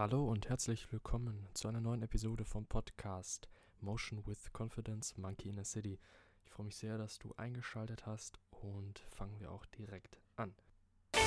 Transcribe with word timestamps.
Hallo 0.00 0.24
und 0.24 0.48
herzlich 0.48 0.90
willkommen 0.92 1.46
zu 1.52 1.68
einer 1.68 1.82
neuen 1.82 2.00
Episode 2.00 2.46
vom 2.46 2.64
Podcast 2.64 3.50
Motion 3.80 4.26
with 4.26 4.50
Confidence 4.54 5.18
Monkey 5.18 5.50
in 5.50 5.58
a 5.58 5.64
City. 5.64 6.00
Ich 6.42 6.50
freue 6.50 6.64
mich 6.64 6.76
sehr, 6.76 6.96
dass 6.96 7.18
du 7.18 7.34
eingeschaltet 7.36 8.06
hast 8.06 8.40
und 8.48 9.00
fangen 9.14 9.38
wir 9.38 9.52
auch 9.52 9.66
direkt 9.66 10.18
an. 10.36 10.54
Du 11.12 11.20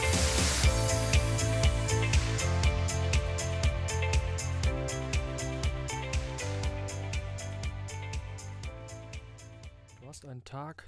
hast 10.08 10.26
einen 10.26 10.44
Tag 10.46 10.84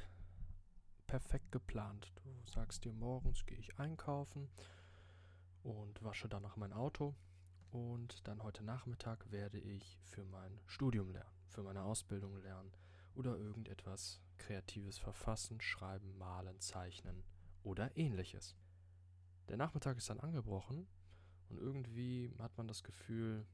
perfekt 1.05 1.51
geplant. 1.51 2.11
Du 2.15 2.51
sagst 2.51 2.83
dir, 2.83 2.93
morgens 2.93 3.45
gehe 3.45 3.59
ich 3.59 3.77
einkaufen 3.77 4.49
und 5.61 6.03
wasche 6.03 6.27
danach 6.27 6.55
mein 6.55 6.73
Auto. 6.73 7.13
Und 7.71 8.27
dann 8.27 8.43
heute 8.43 8.63
Nachmittag 8.63 9.31
werde 9.31 9.59
ich 9.59 9.99
für 10.03 10.23
mein 10.25 10.59
Studium 10.65 11.09
lernen, 11.09 11.35
für 11.49 11.63
meine 11.63 11.83
Ausbildung 11.83 12.37
lernen 12.37 12.71
oder 13.15 13.37
irgendetwas 13.37 14.21
Kreatives 14.37 14.97
verfassen, 14.97 15.61
schreiben, 15.61 16.17
malen, 16.17 16.59
zeichnen 16.59 17.23
oder 17.63 17.95
ähnliches. 17.97 18.55
Der 19.49 19.57
Nachmittag 19.57 19.97
ist 19.97 20.09
dann 20.09 20.19
angebrochen 20.19 20.87
und 21.49 21.59
irgendwie 21.59 22.33
hat 22.39 22.57
man 22.57 22.67
das 22.67 22.83
Gefühl, 22.83 23.45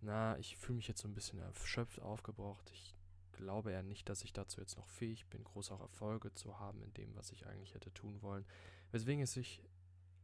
na, 0.00 0.38
ich 0.38 0.56
fühle 0.56 0.76
mich 0.76 0.88
jetzt 0.88 1.02
so 1.02 1.08
ein 1.08 1.14
bisschen 1.14 1.38
erschöpft, 1.38 2.00
aufgebraucht. 2.00 2.70
Ich 2.70 2.94
glaube 3.32 3.72
eher 3.72 3.82
nicht, 3.82 4.08
dass 4.08 4.22
ich 4.22 4.32
dazu 4.32 4.60
jetzt 4.60 4.76
noch 4.76 4.88
fähig 4.88 5.26
bin, 5.26 5.44
große 5.44 5.74
Erfolge 5.74 6.32
zu 6.34 6.58
haben 6.58 6.82
in 6.82 6.92
dem, 6.94 7.14
was 7.16 7.32
ich 7.32 7.46
eigentlich 7.46 7.74
hätte 7.74 7.92
tun 7.92 8.22
wollen, 8.22 8.46
weswegen 8.92 9.22
es 9.22 9.32
sich 9.32 9.62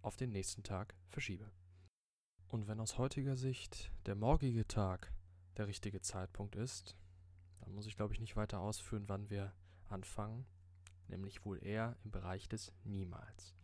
auf 0.02 0.16
den 0.16 0.30
nächsten 0.30 0.62
Tag 0.62 0.94
verschiebe. 1.08 1.50
Und 2.48 2.68
wenn 2.68 2.80
aus 2.80 2.96
heutiger 2.96 3.36
Sicht 3.36 3.90
der 4.06 4.14
morgige 4.14 4.66
Tag 4.66 5.12
der 5.56 5.66
richtige 5.66 6.00
Zeitpunkt 6.00 6.54
ist, 6.54 6.96
dann 7.60 7.74
muss 7.74 7.86
ich 7.86 7.96
glaube 7.96 8.14
ich 8.14 8.20
nicht 8.20 8.36
weiter 8.36 8.60
ausführen, 8.60 9.08
wann 9.08 9.30
wir 9.30 9.52
anfangen, 9.88 10.46
nämlich 11.08 11.44
wohl 11.44 11.62
eher 11.62 11.96
im 12.04 12.10
Bereich 12.10 12.48
des 12.48 12.72
Niemals. 12.84 13.54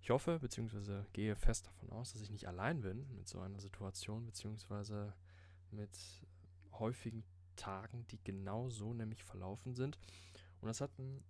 Ich 0.00 0.10
hoffe 0.10 0.38
bzw. 0.38 1.04
gehe 1.12 1.36
fest 1.36 1.66
davon 1.66 1.90
aus, 1.90 2.12
dass 2.12 2.20
ich 2.20 2.30
nicht 2.30 2.46
allein 2.46 2.82
bin 2.82 3.06
mit 3.16 3.28
so 3.28 3.40
einer 3.40 3.60
Situation 3.60 4.26
bzw. 4.26 5.12
mit 5.70 5.96
häufigen 6.72 7.24
Tagen, 7.56 8.06
die 8.08 8.22
genau 8.22 8.68
so 8.68 8.92
nämlich 8.92 9.24
verlaufen 9.24 9.74
sind. 9.74 9.98
Und 10.60 10.66
das 10.68 10.80
hat 10.80 10.90
einen 10.98 11.24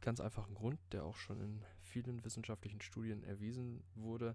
ganz 0.00 0.20
einfachen 0.20 0.54
Grund, 0.54 0.80
der 0.90 1.04
auch 1.04 1.16
schon 1.16 1.40
in 1.40 1.64
vielen 1.80 2.24
wissenschaftlichen 2.24 2.80
Studien 2.80 3.22
erwiesen 3.22 3.84
wurde, 3.94 4.34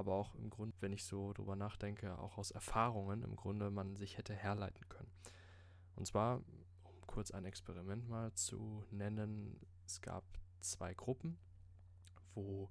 aber 0.00 0.14
auch 0.14 0.34
im 0.34 0.50
Grunde, 0.50 0.74
wenn 0.80 0.92
ich 0.92 1.04
so 1.04 1.32
drüber 1.32 1.56
nachdenke, 1.56 2.18
auch 2.18 2.38
aus 2.38 2.50
Erfahrungen 2.50 3.22
im 3.22 3.36
Grunde 3.36 3.70
man 3.70 3.96
sich 3.96 4.18
hätte 4.18 4.34
herleiten 4.34 4.88
können. 4.88 5.10
Und 5.96 6.06
zwar, 6.06 6.38
um 6.82 7.06
kurz 7.06 7.30
ein 7.30 7.44
Experiment 7.44 8.08
mal 8.08 8.32
zu 8.34 8.84
nennen, 8.90 9.60
es 9.86 10.00
gab 10.00 10.24
zwei 10.60 10.94
Gruppen, 10.94 11.38
wo 12.34 12.70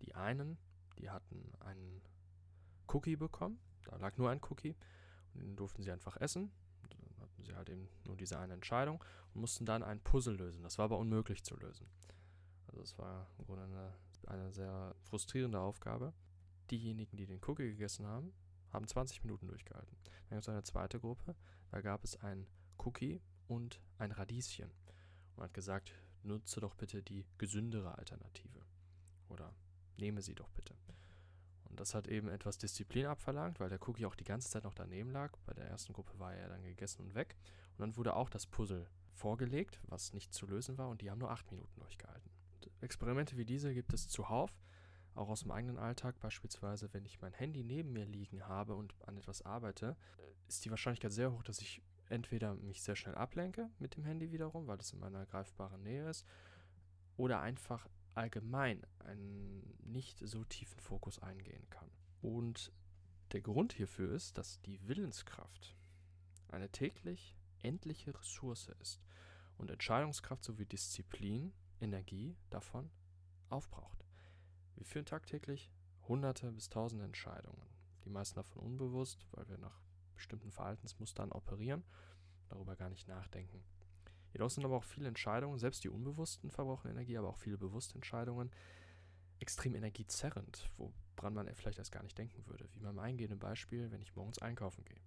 die 0.00 0.14
einen, 0.14 0.58
die 0.98 1.10
hatten 1.10 1.52
einen 1.60 2.02
Cookie 2.88 3.16
bekommen, 3.16 3.58
da 3.84 3.96
lag 3.96 4.16
nur 4.16 4.30
ein 4.30 4.40
Cookie, 4.50 4.76
und 5.34 5.40
den 5.42 5.56
durften 5.56 5.82
sie 5.82 5.90
einfach 5.90 6.16
essen. 6.16 6.50
Dann 6.90 7.20
hatten 7.20 7.44
sie 7.44 7.54
halt 7.54 7.68
eben 7.68 7.88
nur 8.06 8.16
diese 8.16 8.38
eine 8.38 8.54
Entscheidung 8.54 9.02
und 9.34 9.40
mussten 9.40 9.66
dann 9.66 9.82
ein 9.82 10.00
Puzzle 10.00 10.36
lösen. 10.36 10.62
Das 10.62 10.78
war 10.78 10.86
aber 10.86 10.98
unmöglich 10.98 11.44
zu 11.44 11.56
lösen. 11.56 11.88
Also 12.68 12.82
es 12.82 12.98
war 12.98 13.28
im 13.38 13.46
Grunde 13.46 13.64
eine, 13.64 13.94
eine 14.26 14.52
sehr 14.52 14.94
frustrierende 15.02 15.60
Aufgabe. 15.60 16.12
Diejenigen, 16.70 17.16
die 17.16 17.26
den 17.26 17.40
Cookie 17.46 17.68
gegessen 17.70 18.06
haben, 18.06 18.32
haben 18.70 18.86
20 18.86 19.22
Minuten 19.22 19.46
durchgehalten. 19.48 19.96
Dann 20.28 20.36
gab 20.36 20.42
es 20.42 20.48
eine 20.48 20.62
zweite 20.62 21.00
Gruppe, 21.00 21.36
da 21.70 21.80
gab 21.80 22.04
es 22.04 22.16
ein 22.20 22.46
Cookie 22.78 23.20
und 23.46 23.80
ein 23.98 24.12
Radieschen. 24.12 24.70
Und 24.70 25.36
man 25.36 25.44
hat 25.46 25.54
gesagt, 25.54 25.92
nutze 26.22 26.60
doch 26.60 26.74
bitte 26.74 27.02
die 27.02 27.26
gesündere 27.38 27.96
Alternative. 27.98 28.60
Oder 29.28 29.54
nehme 29.96 30.22
sie 30.22 30.34
doch 30.34 30.50
bitte. 30.50 30.74
Und 31.74 31.80
das 31.80 31.94
hat 31.94 32.06
eben 32.06 32.28
etwas 32.28 32.56
Disziplin 32.56 33.06
abverlangt, 33.06 33.58
weil 33.58 33.68
der 33.68 33.80
Cookie 33.88 34.06
auch 34.06 34.14
die 34.14 34.24
ganze 34.24 34.48
Zeit 34.48 34.64
noch 34.64 34.74
daneben 34.74 35.10
lag. 35.10 35.36
Bei 35.44 35.54
der 35.54 35.66
ersten 35.66 35.92
Gruppe 35.92 36.18
war 36.18 36.32
er 36.32 36.48
dann 36.48 36.62
gegessen 36.62 37.02
und 37.02 37.14
weg. 37.14 37.36
Und 37.72 37.80
dann 37.80 37.96
wurde 37.96 38.14
auch 38.14 38.30
das 38.30 38.46
Puzzle 38.46 38.88
vorgelegt, 39.12 39.80
was 39.88 40.12
nicht 40.12 40.32
zu 40.32 40.46
lösen 40.46 40.78
war, 40.78 40.88
und 40.88 41.00
die 41.00 41.10
haben 41.10 41.18
nur 41.18 41.30
acht 41.30 41.50
Minuten 41.50 41.80
durchgehalten. 41.80 42.30
Und 42.54 42.70
Experimente 42.80 43.36
wie 43.36 43.44
diese 43.44 43.74
gibt 43.74 43.92
es 43.92 44.08
zuhauf, 44.08 44.54
auch 45.14 45.28
aus 45.28 45.40
dem 45.40 45.50
eigenen 45.50 45.78
Alltag. 45.78 46.18
Beispielsweise, 46.20 46.92
wenn 46.92 47.04
ich 47.04 47.20
mein 47.20 47.32
Handy 47.32 47.62
neben 47.62 47.92
mir 47.92 48.06
liegen 48.06 48.46
habe 48.46 48.74
und 48.74 48.94
an 49.06 49.16
etwas 49.16 49.42
arbeite, 49.42 49.96
ist 50.48 50.64
die 50.64 50.70
Wahrscheinlichkeit 50.70 51.12
sehr 51.12 51.32
hoch, 51.32 51.42
dass 51.42 51.60
ich 51.60 51.82
entweder 52.08 52.54
mich 52.54 52.82
sehr 52.82 52.96
schnell 52.96 53.14
ablenke 53.14 53.70
mit 53.78 53.96
dem 53.96 54.04
Handy 54.04 54.30
wiederum, 54.30 54.66
weil 54.66 54.78
es 54.78 54.92
in 54.92 55.00
meiner 55.00 55.26
greifbaren 55.26 55.82
Nähe 55.82 56.08
ist, 56.08 56.26
oder 57.16 57.40
einfach 57.40 57.88
allgemein 58.14 58.84
einen 59.00 59.76
nicht 59.84 60.18
so 60.18 60.44
tiefen 60.44 60.80
Fokus 60.80 61.18
eingehen 61.18 61.68
kann. 61.70 61.90
Und 62.22 62.72
der 63.32 63.40
Grund 63.40 63.72
hierfür 63.72 64.12
ist, 64.12 64.38
dass 64.38 64.60
die 64.62 64.86
Willenskraft 64.86 65.76
eine 66.48 66.70
täglich 66.70 67.36
endliche 67.62 68.16
Ressource 68.16 68.68
ist 68.80 69.00
und 69.56 69.70
Entscheidungskraft 69.70 70.44
sowie 70.44 70.66
Disziplin, 70.66 71.52
Energie 71.80 72.36
davon 72.50 72.90
aufbraucht. 73.48 74.03
Wir 74.76 74.84
führen 74.84 75.06
tagtäglich 75.06 75.70
hunderte 76.08 76.52
bis 76.52 76.68
tausende 76.68 77.04
Entscheidungen, 77.04 77.62
die 78.04 78.10
meisten 78.10 78.36
davon 78.36 78.62
unbewusst, 78.62 79.26
weil 79.32 79.48
wir 79.48 79.58
nach 79.58 79.80
bestimmten 80.14 80.50
Verhaltensmustern 80.50 81.32
operieren, 81.32 81.84
darüber 82.48 82.76
gar 82.76 82.90
nicht 82.90 83.08
nachdenken. 83.08 83.64
Jedoch 84.32 84.50
sind 84.50 84.64
aber 84.64 84.76
auch 84.76 84.84
viele 84.84 85.08
Entscheidungen, 85.08 85.58
selbst 85.58 85.84
die 85.84 85.88
unbewussten 85.88 86.50
verbrauchen 86.50 86.90
Energie, 86.90 87.16
aber 87.16 87.28
auch 87.28 87.38
viele 87.38 87.56
bewusste 87.56 87.94
Entscheidungen, 87.94 88.50
extrem 89.38 89.74
energiezerrend, 89.74 90.70
woran 90.76 91.34
man 91.34 91.52
vielleicht 91.54 91.78
erst 91.78 91.92
gar 91.92 92.02
nicht 92.02 92.18
denken 92.18 92.46
würde. 92.46 92.68
Wie 92.72 92.80
beim 92.80 92.98
eingehenden 92.98 93.38
Beispiel, 93.38 93.90
wenn 93.90 94.02
ich 94.02 94.16
morgens 94.16 94.38
einkaufen 94.38 94.84
gehe. 94.84 95.00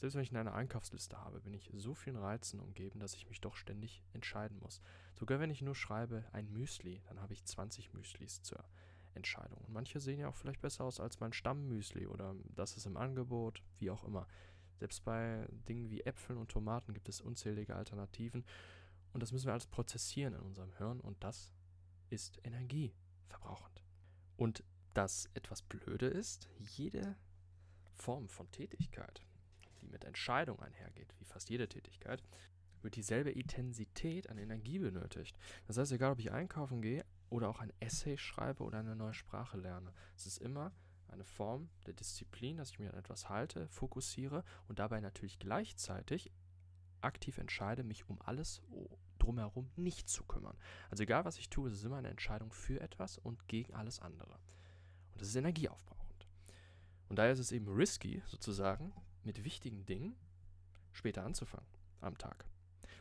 Selbst 0.00 0.14
wenn 0.14 0.22
ich 0.22 0.34
eine 0.34 0.54
Einkaufsliste 0.54 1.18
habe, 1.18 1.40
bin 1.40 1.52
ich 1.52 1.70
so 1.76 1.94
vielen 1.94 2.16
Reizen 2.16 2.58
umgeben, 2.58 3.00
dass 3.00 3.14
ich 3.14 3.28
mich 3.28 3.40
doch 3.42 3.54
ständig 3.54 4.02
entscheiden 4.14 4.58
muss. 4.58 4.80
Sogar 5.14 5.40
wenn 5.40 5.50
ich 5.50 5.60
nur 5.60 5.74
schreibe 5.74 6.24
ein 6.32 6.50
Müsli, 6.50 7.02
dann 7.06 7.20
habe 7.20 7.34
ich 7.34 7.44
20 7.44 7.92
Müslis 7.92 8.40
zur 8.40 8.64
Entscheidung. 9.12 9.58
Und 9.58 9.74
manche 9.74 10.00
sehen 10.00 10.18
ja 10.18 10.28
auch 10.28 10.36
vielleicht 10.36 10.62
besser 10.62 10.84
aus 10.84 11.00
als 11.00 11.20
mein 11.20 11.34
Stammmüsli 11.34 12.06
oder 12.06 12.34
das 12.56 12.78
ist 12.78 12.86
im 12.86 12.96
Angebot, 12.96 13.62
wie 13.76 13.90
auch 13.90 14.04
immer. 14.04 14.26
Selbst 14.78 15.04
bei 15.04 15.46
Dingen 15.68 15.90
wie 15.90 16.00
Äpfeln 16.00 16.38
und 16.38 16.50
Tomaten 16.50 16.94
gibt 16.94 17.10
es 17.10 17.20
unzählige 17.20 17.76
Alternativen. 17.76 18.46
Und 19.12 19.22
das 19.22 19.32
müssen 19.32 19.46
wir 19.46 19.52
alles 19.52 19.66
prozessieren 19.66 20.32
in 20.32 20.40
unserem 20.40 20.72
Hirn 20.78 21.00
und 21.00 21.22
das 21.22 21.52
ist 22.08 22.40
energieverbrauchend. 22.44 23.84
Und 24.38 24.64
das 24.94 25.28
etwas 25.34 25.60
Blöde 25.60 26.06
ist, 26.06 26.48
jede 26.58 27.16
Form 27.96 28.28
von 28.28 28.50
Tätigkeit, 28.50 29.22
mit 29.90 30.04
Entscheidung 30.04 30.60
einhergeht, 30.60 31.14
wie 31.18 31.24
fast 31.24 31.50
jede 31.50 31.68
Tätigkeit, 31.68 32.22
wird 32.82 32.96
dieselbe 32.96 33.30
Intensität 33.30 34.30
an 34.30 34.38
Energie 34.38 34.78
benötigt. 34.78 35.36
Das 35.66 35.76
heißt, 35.76 35.92
egal 35.92 36.12
ob 36.12 36.18
ich 36.18 36.32
einkaufen 36.32 36.80
gehe 36.80 37.04
oder 37.28 37.48
auch 37.48 37.60
ein 37.60 37.72
Essay 37.80 38.16
schreibe 38.16 38.64
oder 38.64 38.78
eine 38.78 38.96
neue 38.96 39.14
Sprache 39.14 39.58
lerne, 39.58 39.92
es 40.16 40.26
ist 40.26 40.38
immer 40.38 40.72
eine 41.08 41.24
Form 41.24 41.68
der 41.86 41.94
Disziplin, 41.94 42.56
dass 42.56 42.70
ich 42.70 42.78
mir 42.78 42.92
an 42.92 42.98
etwas 42.98 43.28
halte, 43.28 43.68
fokussiere 43.68 44.44
und 44.68 44.78
dabei 44.78 45.00
natürlich 45.00 45.38
gleichzeitig 45.38 46.30
aktiv 47.00 47.38
entscheide, 47.38 47.82
mich 47.82 48.08
um 48.08 48.20
alles 48.22 48.62
drumherum 49.18 49.70
nicht 49.76 50.08
zu 50.08 50.24
kümmern. 50.24 50.56
Also 50.90 51.02
egal 51.02 51.24
was 51.24 51.38
ich 51.38 51.50
tue, 51.50 51.68
es 51.68 51.74
ist 51.74 51.84
immer 51.84 51.96
eine 51.96 52.08
Entscheidung 52.08 52.52
für 52.52 52.80
etwas 52.80 53.18
und 53.18 53.48
gegen 53.48 53.74
alles 53.74 54.00
andere. 54.00 54.34
Und 55.12 55.20
das 55.20 55.28
ist 55.28 55.36
energieaufbrauchend. 55.36 56.28
Und 57.08 57.18
daher 57.18 57.32
ist 57.32 57.38
es 57.38 57.52
eben 57.52 57.68
risky, 57.68 58.22
sozusagen, 58.26 58.92
mit 59.24 59.44
wichtigen 59.44 59.86
Dingen 59.86 60.16
später 60.92 61.24
anzufangen 61.24 61.68
am 62.00 62.16
Tag. 62.18 62.44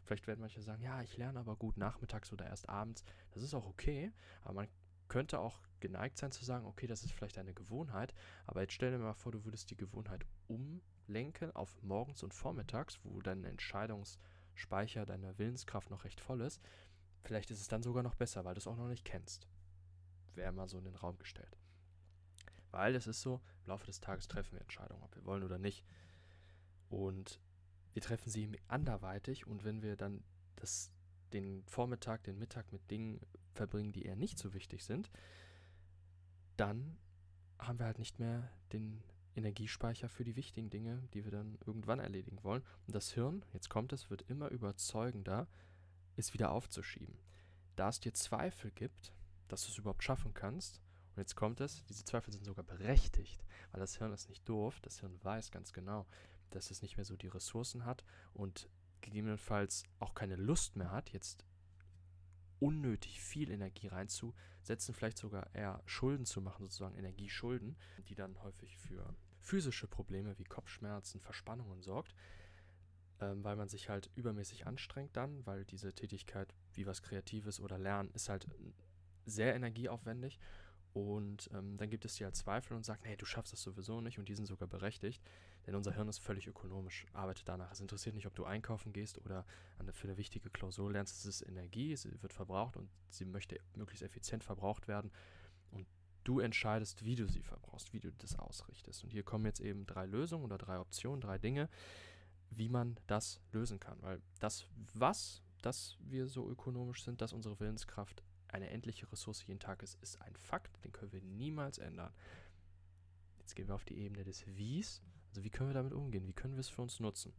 Vielleicht 0.04 0.28
werden 0.28 0.42
manche 0.42 0.62
sagen, 0.62 0.82
ja, 0.82 1.02
ich 1.02 1.18
lerne 1.18 1.40
aber 1.40 1.56
gut 1.56 1.78
nachmittags 1.78 2.34
oder 2.34 2.46
erst 2.46 2.68
abends. 2.68 3.04
Das 3.32 3.44
ist 3.44 3.54
auch 3.54 3.68
okay, 3.68 4.12
aber 4.42 4.54
man 4.54 4.68
könnte 5.08 5.40
auch 5.40 5.60
geneigt 5.80 6.18
sein 6.18 6.32
zu 6.32 6.46
sagen, 6.46 6.66
okay, 6.66 6.88
das 6.88 7.04
ist 7.04 7.14
vielleicht 7.14 7.38
eine 7.38 7.54
Gewohnheit, 7.54 8.14
aber 8.46 8.62
jetzt 8.62 8.74
stell 8.74 8.92
dir 8.92 9.00
mal 9.00 9.14
vor, 9.14 9.32
du 9.32 9.46
würdest 9.46 9.70
die 9.72 9.78
Gewohnheit 9.78 10.26
umlenken 10.48 11.56
auf 11.56 11.82
morgens 11.82 12.24
und 12.24 12.34
vormittags, 12.34 13.00
wo 13.04 13.22
dein 13.22 13.44
Entscheidungsspeicher 13.44 15.06
deiner 15.06 15.38
Willenskraft 15.38 15.90
noch 15.90 16.04
recht 16.04 16.22
voll 16.22 16.42
ist. 16.42 16.62
Vielleicht 17.24 17.52
ist 17.52 17.62
es 17.62 17.68
dann 17.68 17.84
sogar 17.84 18.04
noch 18.04 18.16
besser, 18.16 18.46
weil 18.46 18.54
du 18.54 18.60
es 18.60 18.68
auch 18.68 18.78
noch 18.78 18.88
nicht 18.88 19.06
kennst. 19.06 19.48
Wäre 20.36 20.52
mal 20.52 20.70
so 20.70 20.78
in 20.78 20.86
den 20.86 20.96
Raum 20.96 21.18
gestellt. 21.18 21.58
Weil 22.72 22.96
es 22.96 23.08
ist 23.08 23.22
so, 23.22 23.42
im 23.64 23.70
Laufe 23.70 23.86
des 23.88 24.00
Tages 24.00 24.28
treffen 24.28 24.54
wir 24.54 24.62
Entscheidungen, 24.62 25.04
ob 25.04 25.16
wir 25.16 25.26
wollen 25.26 25.44
oder 25.44 25.58
nicht. 25.58 25.84
Und 26.90 27.40
wir 27.94 28.02
treffen 28.02 28.30
sie 28.30 28.52
anderweitig 28.68 29.48
und 29.48 29.64
wenn 29.64 29.82
wir 29.82 29.96
dann 29.96 30.24
das, 30.56 30.92
den 31.34 31.64
Vormittag, 31.66 32.24
den 32.24 32.38
Mittag 32.38 32.72
mit 32.72 32.90
Dingen 32.92 33.20
verbringen, 33.54 33.92
die 33.92 34.04
eher 34.04 34.16
nicht 34.16 34.38
so 34.38 34.54
wichtig 34.54 34.84
sind, 34.84 35.10
dann 36.58 36.98
haben 37.58 37.80
wir 37.80 37.86
halt 37.86 38.00
nicht 38.00 38.20
mehr 38.20 38.50
den 38.74 39.04
Energiespeicher 39.36 40.10
für 40.10 40.24
die 40.24 40.36
wichtigen 40.36 40.70
Dinge, 40.70 41.08
die 41.14 41.24
wir 41.24 41.32
dann 41.32 41.58
irgendwann 41.66 42.00
erledigen 42.00 42.44
wollen. 42.44 42.64
Und 42.88 42.96
das 42.96 43.12
Hirn, 43.12 43.46
jetzt 43.54 43.70
kommt 43.70 43.94
es, 43.94 44.10
wird 44.10 44.24
immer 44.24 44.50
überzeugender, 44.50 45.48
es 46.16 46.34
wieder 46.34 46.52
aufzuschieben. 46.52 47.18
Da 47.76 47.90
es 47.90 48.00
dir 48.00 48.14
Zweifel 48.14 48.72
gibt, 48.72 49.14
dass 49.48 49.64
du 49.66 49.72
es 49.72 49.78
überhaupt 49.78 50.04
schaffen 50.04 50.34
kannst, 50.34 50.82
und 51.16 51.22
jetzt 51.24 51.36
kommt 51.36 51.60
es, 51.60 51.84
diese 51.86 52.06
Zweifel 52.06 52.32
sind 52.32 52.46
sogar 52.46 52.64
berechtigt, 52.64 53.44
weil 53.72 53.80
das 53.82 53.98
Hirn 53.98 54.14
ist 54.14 54.30
nicht 54.30 54.48
doof, 54.48 54.80
das 54.82 55.00
Hirn 55.00 55.18
weiß 55.24 55.52
ganz 55.52 55.74
genau, 55.74 56.06
dass 56.50 56.72
es 56.72 56.82
nicht 56.82 56.98
mehr 56.98 57.06
so 57.06 57.16
die 57.16 57.28
Ressourcen 57.28 57.86
hat 57.86 58.04
und 58.34 58.70
gegebenenfalls 59.02 59.84
auch 60.00 60.14
keine 60.14 60.36
Lust 60.36 60.76
mehr 60.76 60.92
hat, 60.92 61.12
jetzt 61.12 61.46
unnötig 62.60 63.22
viel 63.22 63.52
Energie 63.52 63.88
reinzusetzen, 63.88 64.94
vielleicht 64.94 65.18
sogar 65.18 65.54
eher 65.56 65.82
Schulden 65.86 66.26
zu 66.26 66.42
machen, 66.42 66.64
sozusagen 66.64 66.98
Energieschulden, 66.98 67.78
die 68.10 68.16
dann 68.16 68.42
häufig 68.44 68.78
für 68.78 69.16
physische 69.40 69.88
Probleme 69.88 70.38
wie 70.38 70.44
Kopfschmerzen, 70.44 71.22
Verspannungen 71.22 71.82
sorgt, 71.82 72.14
ähm, 73.22 73.44
weil 73.44 73.56
man 73.56 73.70
sich 73.70 73.90
halt 73.90 74.10
übermäßig 74.16 74.68
anstrengt 74.68 75.16
dann, 75.16 75.46
weil 75.46 75.66
diese 75.66 75.94
Tätigkeit 75.94 76.54
wie 76.74 76.86
was 76.86 77.02
Kreatives 77.02 77.60
oder 77.60 77.80
Lernen 77.80 78.12
ist 78.12 78.30
halt 78.30 78.48
sehr 79.26 79.56
energieaufwendig 79.56 80.40
und 80.94 81.50
ähm, 81.54 81.78
dann 81.78 81.90
gibt 81.90 82.06
es 82.06 82.16
die 82.16 82.24
halt 82.24 82.36
Zweifel 82.36 82.76
und 82.76 82.84
sagt, 82.84 83.06
hey, 83.06 83.16
du 83.16 83.26
schaffst 83.26 83.54
das 83.54 83.62
sowieso 83.62 84.02
nicht 84.02 84.18
und 84.18 84.28
die 84.28 84.36
sind 84.36 84.46
sogar 84.46 84.68
berechtigt, 84.68 85.22
denn 85.68 85.76
unser 85.76 85.94
Hirn 85.94 86.08
ist 86.08 86.20
völlig 86.20 86.48
ökonomisch, 86.48 87.06
arbeitet 87.14 87.48
danach. 87.48 87.72
Es 87.72 87.80
interessiert 87.80 88.16
nicht, 88.16 88.26
ob 88.26 88.36
du 88.36 88.46
einkaufen 88.46 88.92
gehst 88.92 89.20
oder 89.20 89.46
für 89.92 90.08
eine 90.08 90.18
wichtige 90.18 90.50
Klausur 90.50 90.92
lernst. 90.92 91.18
Es 91.18 91.26
ist 91.26 91.48
Energie, 91.48 91.96
sie 91.96 92.22
wird 92.22 92.34
verbraucht 92.34 92.76
und 92.76 92.90
sie 93.10 93.26
möchte 93.26 93.60
möglichst 93.76 94.04
effizient 94.04 94.44
verbraucht 94.44 94.88
werden. 94.88 95.12
Und 95.72 95.86
du 96.24 96.40
entscheidest, 96.40 97.06
wie 97.06 97.16
du 97.16 97.28
sie 97.28 97.44
verbrauchst, 97.44 97.94
wie 97.94 98.00
du 98.00 98.12
das 98.14 98.38
ausrichtest. 98.38 99.04
Und 99.04 99.12
hier 99.12 99.24
kommen 99.24 99.46
jetzt 99.46 99.60
eben 99.60 99.86
drei 99.86 100.08
Lösungen 100.08 100.44
oder 100.44 100.58
drei 100.58 100.80
Optionen, 100.80 101.22
drei 101.22 101.38
Dinge, 101.38 101.70
wie 102.50 102.70
man 102.70 103.00
das 103.06 103.40
lösen 103.52 103.80
kann. 103.80 104.02
Weil 104.02 104.22
das, 104.40 104.66
was, 104.96 105.44
dass 105.62 105.98
wir 106.00 106.28
so 106.28 106.50
ökonomisch 106.50 107.04
sind, 107.04 107.22
dass 107.22 107.32
unsere 107.32 107.60
Willenskraft 107.60 108.24
eine 108.50 108.70
endliche 108.70 109.12
Ressource 109.12 109.46
jeden 109.46 109.60
Tag 109.60 109.84
ist, 109.84 110.02
ist 110.02 110.22
ein 110.22 110.36
Fakt, 110.36 110.84
den 110.84 110.92
können 110.92 111.12
wir 111.12 111.22
niemals 111.22 111.78
ändern. 111.78 112.14
Jetzt 113.40 113.56
gehen 113.56 113.68
wir 113.68 113.76
auf 113.76 113.86
die 113.86 113.98
Ebene 113.98 114.24
des 114.24 114.46
Wies. 114.48 115.02
Also 115.30 115.44
wie 115.44 115.50
können 115.50 115.70
wir 115.70 115.74
damit 115.76 115.94
umgehen? 115.94 116.28
Wie 116.28 116.34
können 116.34 116.56
wir 116.56 116.62
es 116.62 116.70
für 116.70 116.82
uns 116.82 117.00
nutzen? 117.00 117.34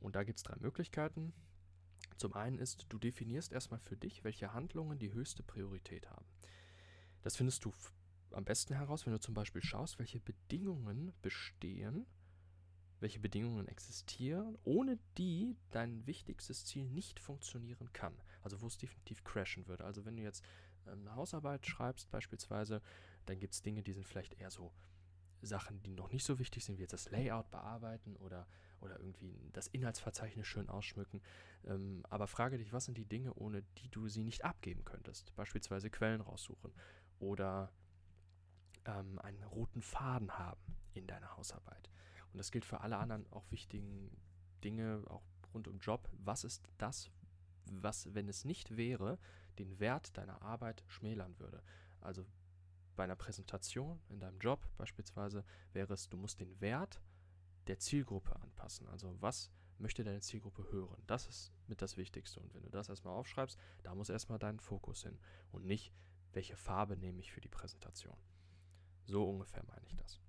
Und 0.00 0.16
da 0.16 0.24
gibt 0.24 0.38
es 0.38 0.42
drei 0.42 0.56
Möglichkeiten. 0.60 1.32
Zum 2.16 2.34
einen 2.34 2.58
ist, 2.58 2.86
du 2.88 2.98
definierst 2.98 3.52
erstmal 3.52 3.80
für 3.80 3.96
dich, 3.96 4.24
welche 4.24 4.52
Handlungen 4.52 4.98
die 4.98 5.12
höchste 5.12 5.42
Priorität 5.42 6.08
haben. 6.08 6.26
Das 7.22 7.36
findest 7.36 7.64
du 7.64 7.72
am 8.32 8.44
besten 8.44 8.74
heraus, 8.74 9.06
wenn 9.06 9.12
du 9.12 9.20
zum 9.20 9.34
Beispiel 9.34 9.62
schaust, 9.62 9.98
welche 9.98 10.20
Bedingungen 10.20 11.12
bestehen, 11.22 12.06
welche 13.00 13.20
Bedingungen 13.20 13.68
existieren, 13.68 14.56
ohne 14.64 14.98
die 15.18 15.56
dein 15.70 16.06
wichtigstes 16.06 16.64
Ziel 16.64 16.86
nicht 16.86 17.20
funktionieren 17.20 17.92
kann. 17.92 18.14
Also 18.42 18.60
wo 18.62 18.66
es 18.66 18.78
definitiv 18.78 19.24
crashen 19.24 19.66
würde. 19.66 19.84
Also 19.84 20.04
wenn 20.04 20.16
du 20.16 20.22
jetzt 20.22 20.44
ähm, 20.86 21.00
eine 21.00 21.16
Hausarbeit 21.16 21.66
schreibst 21.66 22.10
beispielsweise, 22.10 22.80
dann 23.26 23.38
gibt 23.38 23.54
es 23.54 23.62
Dinge, 23.62 23.82
die 23.82 23.92
sind 23.92 24.06
vielleicht 24.06 24.40
eher 24.40 24.50
so 24.50 24.72
Sachen, 25.42 25.82
die 25.82 25.94
noch 25.94 26.10
nicht 26.10 26.24
so 26.24 26.38
wichtig 26.38 26.64
sind, 26.64 26.78
wie 26.78 26.82
jetzt 26.82 26.92
das 26.92 27.10
Layout 27.10 27.50
bearbeiten 27.50 28.16
oder, 28.16 28.46
oder 28.80 28.98
irgendwie 28.98 29.50
das 29.52 29.66
Inhaltsverzeichnis 29.68 30.46
schön 30.46 30.68
ausschmücken. 30.68 31.20
Ähm, 31.64 32.02
aber 32.08 32.26
frage 32.26 32.58
dich, 32.58 32.72
was 32.72 32.86
sind 32.86 32.98
die 32.98 33.04
Dinge, 33.04 33.34
ohne 33.34 33.62
die 33.78 33.88
du 33.88 34.08
sie 34.08 34.24
nicht 34.24 34.44
abgeben 34.44 34.84
könntest? 34.84 35.34
Beispielsweise 35.36 35.90
Quellen 35.90 36.20
raussuchen 36.20 36.72
oder 37.18 37.70
ähm, 38.86 39.18
einen 39.18 39.42
roten 39.44 39.82
Faden 39.82 40.38
haben 40.38 40.76
in 40.94 41.06
deiner 41.06 41.36
Hausarbeit. 41.36 41.90
Und 42.36 42.40
das 42.40 42.50
gilt 42.50 42.66
für 42.66 42.82
alle 42.82 42.98
anderen 42.98 43.26
auch 43.32 43.50
wichtigen 43.50 44.14
Dinge, 44.62 45.02
auch 45.06 45.22
rund 45.54 45.68
um 45.68 45.78
Job. 45.78 46.06
Was 46.18 46.44
ist 46.44 46.68
das, 46.76 47.10
was, 47.64 48.12
wenn 48.12 48.28
es 48.28 48.44
nicht 48.44 48.76
wäre, 48.76 49.18
den 49.58 49.80
Wert 49.80 50.14
deiner 50.18 50.42
Arbeit 50.42 50.84
schmälern 50.86 51.38
würde? 51.38 51.62
Also 52.02 52.26
bei 52.94 53.04
einer 53.04 53.16
Präsentation 53.16 54.02
in 54.10 54.20
deinem 54.20 54.38
Job 54.38 54.68
beispielsweise 54.76 55.46
wäre 55.72 55.94
es, 55.94 56.10
du 56.10 56.18
musst 56.18 56.38
den 56.38 56.60
Wert 56.60 57.00
der 57.68 57.78
Zielgruppe 57.78 58.36
anpassen. 58.36 58.86
Also 58.88 59.16
was 59.22 59.50
möchte 59.78 60.04
deine 60.04 60.20
Zielgruppe 60.20 60.70
hören? 60.70 61.02
Das 61.06 61.28
ist 61.28 61.54
mit 61.68 61.80
das 61.80 61.96
Wichtigste. 61.96 62.40
Und 62.40 62.52
wenn 62.52 62.64
du 62.64 62.68
das 62.68 62.90
erstmal 62.90 63.14
aufschreibst, 63.14 63.58
da 63.82 63.94
muss 63.94 64.10
erstmal 64.10 64.38
dein 64.38 64.60
Fokus 64.60 65.04
hin 65.04 65.18
und 65.52 65.64
nicht, 65.64 65.90
welche 66.34 66.58
Farbe 66.58 66.98
nehme 66.98 67.20
ich 67.20 67.32
für 67.32 67.40
die 67.40 67.48
Präsentation. 67.48 68.18
So 69.06 69.26
ungefähr 69.26 69.64
meine 69.64 69.86
ich 69.86 69.96
das. 69.96 70.20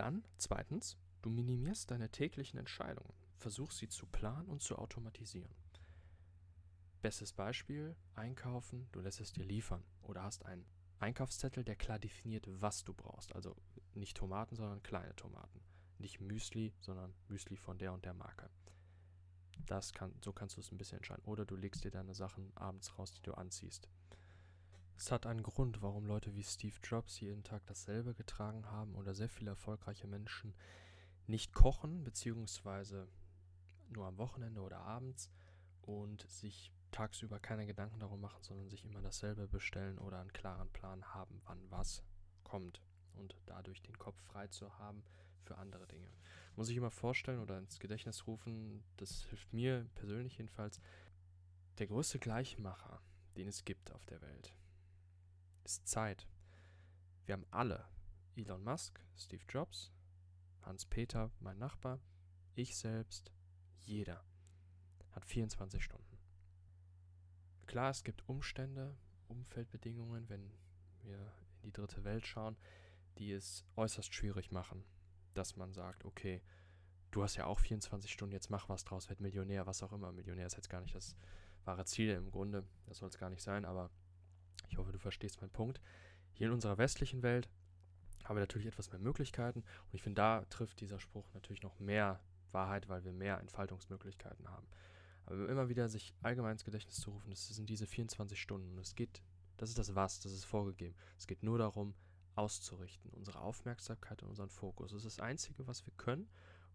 Dann, 0.00 0.24
zweitens, 0.38 0.96
du 1.20 1.28
minimierst 1.28 1.90
deine 1.90 2.08
täglichen 2.08 2.58
Entscheidungen. 2.58 3.12
Versuch 3.36 3.70
sie 3.70 3.86
zu 3.86 4.06
planen 4.06 4.48
und 4.48 4.62
zu 4.62 4.76
automatisieren. 4.76 5.54
Bestes 7.02 7.34
Beispiel, 7.34 7.94
einkaufen, 8.14 8.88
du 8.92 9.00
lässt 9.00 9.20
es 9.20 9.34
dir 9.34 9.44
liefern 9.44 9.84
oder 10.00 10.22
hast 10.22 10.46
einen 10.46 10.64
Einkaufszettel, 11.00 11.64
der 11.64 11.76
klar 11.76 11.98
definiert, 11.98 12.46
was 12.48 12.82
du 12.82 12.94
brauchst. 12.94 13.34
Also 13.34 13.54
nicht 13.92 14.16
Tomaten, 14.16 14.56
sondern 14.56 14.82
kleine 14.82 15.14
Tomaten. 15.16 15.60
Nicht 15.98 16.18
Müsli, 16.18 16.72
sondern 16.80 17.12
Müsli 17.28 17.58
von 17.58 17.76
der 17.76 17.92
und 17.92 18.06
der 18.06 18.14
Marke. 18.14 18.48
Das 19.66 19.92
kann, 19.92 20.14
so 20.24 20.32
kannst 20.32 20.56
du 20.56 20.62
es 20.62 20.72
ein 20.72 20.78
bisschen 20.78 20.96
entscheiden. 20.96 21.24
Oder 21.26 21.44
du 21.44 21.56
legst 21.56 21.84
dir 21.84 21.90
deine 21.90 22.14
Sachen 22.14 22.56
abends 22.56 22.98
raus, 22.98 23.12
die 23.12 23.22
du 23.22 23.34
anziehst. 23.34 23.86
Es 25.00 25.10
hat 25.10 25.24
einen 25.24 25.42
Grund, 25.42 25.80
warum 25.80 26.04
Leute 26.04 26.34
wie 26.34 26.44
Steve 26.44 26.76
Jobs 26.84 27.20
jeden 27.20 27.42
Tag 27.42 27.64
dasselbe 27.64 28.12
getragen 28.12 28.70
haben 28.70 28.94
oder 28.96 29.14
sehr 29.14 29.30
viele 29.30 29.52
erfolgreiche 29.52 30.06
Menschen 30.06 30.52
nicht 31.26 31.54
kochen, 31.54 32.04
beziehungsweise 32.04 33.08
nur 33.88 34.06
am 34.06 34.18
Wochenende 34.18 34.60
oder 34.60 34.80
abends 34.80 35.30
und 35.80 36.28
sich 36.28 36.70
tagsüber 36.90 37.38
keine 37.38 37.64
Gedanken 37.64 37.98
darum 37.98 38.20
machen, 38.20 38.42
sondern 38.42 38.68
sich 38.68 38.84
immer 38.84 39.00
dasselbe 39.00 39.48
bestellen 39.48 39.98
oder 39.98 40.20
einen 40.20 40.34
klaren 40.34 40.68
Plan 40.68 41.02
haben, 41.14 41.40
wann 41.46 41.70
was 41.70 42.02
kommt 42.44 42.82
und 43.14 43.34
dadurch 43.46 43.80
den 43.80 43.98
Kopf 43.98 44.20
frei 44.24 44.48
zu 44.48 44.78
haben 44.78 45.02
für 45.44 45.56
andere 45.56 45.86
Dinge. 45.86 46.10
Muss 46.56 46.68
ich 46.68 46.76
immer 46.76 46.90
vorstellen 46.90 47.40
oder 47.40 47.56
ins 47.56 47.80
Gedächtnis 47.80 48.26
rufen, 48.26 48.84
das 48.98 49.22
hilft 49.22 49.50
mir 49.54 49.88
persönlich 49.94 50.36
jedenfalls, 50.36 50.78
der 51.78 51.86
größte 51.86 52.18
Gleichmacher, 52.18 53.00
den 53.38 53.48
es 53.48 53.64
gibt 53.64 53.92
auf 53.92 54.04
der 54.04 54.20
Welt, 54.20 54.54
ist 55.64 55.86
Zeit. 55.86 56.26
Wir 57.26 57.34
haben 57.34 57.46
alle, 57.50 57.88
Elon 58.36 58.64
Musk, 58.64 59.00
Steve 59.16 59.44
Jobs, 59.48 59.92
Hans-Peter, 60.62 61.30
mein 61.40 61.58
Nachbar, 61.58 62.00
ich 62.54 62.76
selbst, 62.76 63.32
jeder, 63.78 64.24
hat 65.12 65.24
24 65.24 65.82
Stunden. 65.82 66.18
Klar, 67.66 67.90
es 67.90 68.04
gibt 68.04 68.28
Umstände, 68.28 68.96
Umfeldbedingungen, 69.28 70.28
wenn 70.28 70.52
wir 71.02 71.32
in 71.62 71.62
die 71.62 71.72
dritte 71.72 72.04
Welt 72.04 72.26
schauen, 72.26 72.56
die 73.18 73.32
es 73.32 73.64
äußerst 73.76 74.12
schwierig 74.14 74.50
machen, 74.50 74.84
dass 75.34 75.56
man 75.56 75.72
sagt, 75.72 76.04
okay, 76.04 76.42
du 77.10 77.22
hast 77.22 77.36
ja 77.36 77.46
auch 77.46 77.60
24 77.60 78.10
Stunden, 78.10 78.32
jetzt 78.32 78.50
mach 78.50 78.68
was 78.68 78.84
draus, 78.84 79.08
werd 79.08 79.20
Millionär, 79.20 79.66
was 79.66 79.82
auch 79.82 79.92
immer. 79.92 80.12
Millionär 80.12 80.46
ist 80.46 80.56
jetzt 80.56 80.70
gar 80.70 80.80
nicht 80.80 80.94
das 80.94 81.16
wahre 81.64 81.84
Ziel 81.84 82.10
im 82.10 82.30
Grunde, 82.30 82.64
das 82.86 82.98
soll 82.98 83.08
es 83.08 83.18
gar 83.18 83.30
nicht 83.30 83.42
sein, 83.42 83.64
aber 83.64 83.90
ich 84.70 84.78
hoffe, 84.78 84.92
du 84.92 84.98
verstehst 84.98 85.40
meinen 85.40 85.50
Punkt. 85.50 85.80
Hier 86.32 86.46
in 86.46 86.52
unserer 86.52 86.78
westlichen 86.78 87.22
Welt 87.22 87.48
haben 88.24 88.36
wir 88.36 88.40
natürlich 88.40 88.66
etwas 88.66 88.90
mehr 88.92 89.00
Möglichkeiten 89.00 89.60
und 89.60 89.94
ich 89.94 90.02
finde, 90.02 90.20
da 90.20 90.44
trifft 90.50 90.80
dieser 90.80 91.00
Spruch 91.00 91.32
natürlich 91.34 91.62
noch 91.62 91.78
mehr 91.78 92.20
Wahrheit, 92.52 92.88
weil 92.88 93.04
wir 93.04 93.12
mehr 93.12 93.38
Entfaltungsmöglichkeiten 93.38 94.48
haben. 94.48 94.66
Aber 95.26 95.48
immer 95.48 95.68
wieder 95.68 95.88
sich 95.88 96.14
allgemein 96.22 96.52
ins 96.52 96.64
Gedächtnis 96.64 96.96
zu 96.96 97.10
rufen, 97.10 97.30
das 97.30 97.48
sind 97.48 97.68
diese 97.68 97.86
24 97.86 98.40
Stunden 98.40 98.72
und 98.72 98.78
es 98.78 98.94
geht, 98.94 99.22
das 99.56 99.68
ist 99.68 99.78
das 99.78 99.94
Was, 99.94 100.20
das 100.20 100.32
ist 100.32 100.44
vorgegeben. 100.44 100.94
Es 101.18 101.26
geht 101.26 101.42
nur 101.42 101.58
darum, 101.58 101.94
auszurichten, 102.36 103.10
unsere 103.10 103.40
Aufmerksamkeit 103.40 104.22
und 104.22 104.30
unseren 104.30 104.50
Fokus. 104.50 104.92
Das 104.92 105.04
ist 105.04 105.18
das 105.18 105.24
Einzige, 105.24 105.66
was 105.66 105.84
wir 105.84 105.92
können 105.96 106.28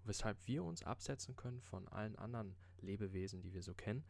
weshalb 0.06 0.38
wir 0.48 0.64
uns 0.64 0.84
absetzen 0.84 1.36
können 1.36 1.62
von 1.62 1.88
allen 1.88 2.16
anderen 2.16 2.56
Lebewesen, 2.82 3.42
die 3.42 3.54
wir 3.54 3.64
so 3.64 3.74
kennen, 3.74 4.06